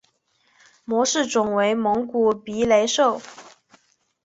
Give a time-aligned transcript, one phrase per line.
[0.83, 3.21] 模式种为蒙古鼻雷兽。